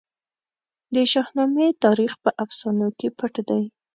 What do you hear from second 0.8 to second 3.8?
د شاهنامې تاریخ په افسانو کې پټ دی.